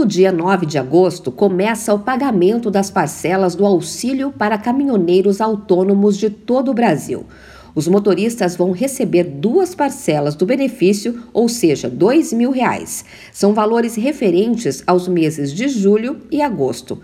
[0.00, 6.16] No dia 9 de agosto, começa o pagamento das parcelas do auxílio para caminhoneiros autônomos
[6.16, 7.26] de todo o Brasil.
[7.74, 13.04] Os motoristas vão receber duas parcelas do benefício, ou seja, 2 mil reais.
[13.30, 16.98] São valores referentes aos meses de julho e agosto.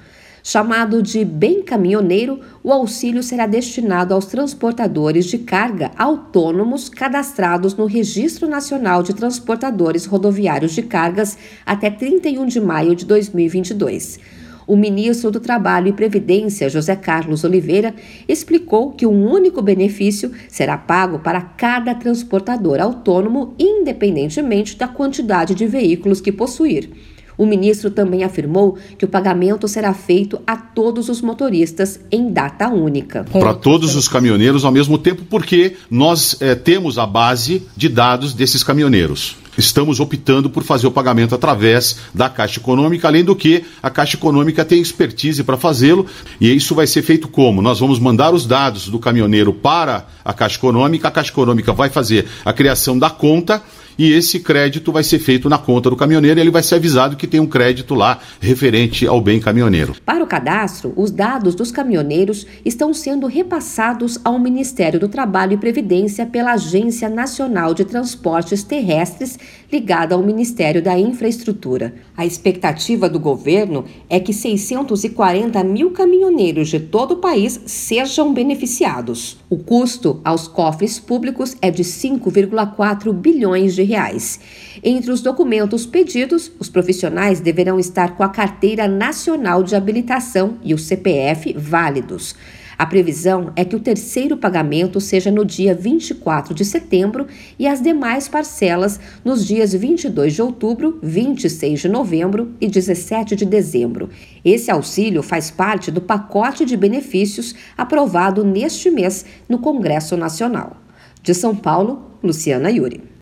[0.48, 7.84] Chamado de Bem Caminhoneiro, o auxílio será destinado aos transportadores de carga autônomos cadastrados no
[7.84, 11.36] Registro Nacional de Transportadores Rodoviários de Cargas
[11.66, 14.20] até 31 de maio de 2022.
[14.68, 17.92] O ministro do Trabalho e Previdência, José Carlos Oliveira,
[18.28, 25.66] explicou que um único benefício será pago para cada transportador autônomo, independentemente da quantidade de
[25.66, 27.15] veículos que possuir.
[27.38, 32.68] O ministro também afirmou que o pagamento será feito a todos os motoristas em data
[32.68, 33.24] única.
[33.24, 38.32] Para todos os caminhoneiros ao mesmo tempo, porque nós é, temos a base de dados
[38.32, 43.64] desses caminhoneiros estamos optando por fazer o pagamento através da Caixa Econômica, além do que
[43.82, 46.06] a Caixa Econômica tem expertise para fazê-lo,
[46.40, 47.62] e isso vai ser feito como?
[47.62, 51.88] Nós vamos mandar os dados do caminhoneiro para a Caixa Econômica, a Caixa Econômica vai
[51.88, 53.62] fazer a criação da conta
[53.98, 57.16] e esse crédito vai ser feito na conta do caminhoneiro e ele vai ser avisado
[57.16, 59.96] que tem um crédito lá referente ao bem caminhoneiro.
[60.04, 65.56] Para o cadastro, os dados dos caminhoneiros estão sendo repassados ao Ministério do Trabalho e
[65.56, 69.38] Previdência pela Agência Nacional de Transportes Terrestres,
[69.72, 71.94] ligada ao Ministério da Infraestrutura.
[72.16, 79.38] A expectativa do governo é que 640 mil caminhoneiros de todo o país sejam beneficiados.
[79.48, 84.38] O custo aos cofres públicos é de 5,4 bilhões de reais.
[84.84, 90.74] Entre os documentos pedidos, os profissionais deverão estar com a Carteira Nacional de Habilitação e
[90.74, 92.36] o CPF válidos.
[92.78, 97.26] A previsão é que o terceiro pagamento seja no dia 24 de setembro
[97.58, 103.46] e as demais parcelas nos dias 22 de outubro, 26 de novembro e 17 de
[103.46, 104.10] dezembro.
[104.44, 110.76] Esse auxílio faz parte do pacote de benefícios aprovado neste mês no Congresso Nacional.
[111.22, 113.06] De São Paulo, Luciana Yuri.